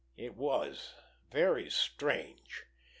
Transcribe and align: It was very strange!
It 0.17 0.35
was 0.35 0.95
very 1.29 1.69
strange! 1.69 2.65